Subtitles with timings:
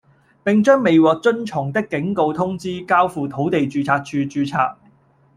[0.43, 4.73] 並將未獲遵從的警告通知交付土地註冊處註冊